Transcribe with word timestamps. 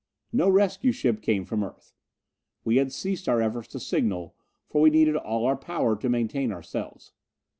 No 0.33 0.49
rescue 0.49 0.91
ship 0.91 1.21
came 1.21 1.45
from 1.45 1.63
Earth. 1.63 1.93
We 2.63 2.77
had 2.77 2.91
ceased 2.91 3.29
our 3.29 3.39
efforts 3.39 3.67
to 3.67 3.79
signal, 3.79 4.35
for 4.67 4.81
we 4.81 4.89
needed 4.89 5.15
all 5.15 5.45
our 5.45 5.55
power 5.55 5.95
to 5.95 6.09
maintain 6.09 6.51
ourselves. 6.51 7.11